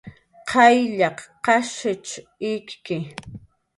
[0.51, 2.11] Qayllaq qashich
[2.53, 2.97] ikki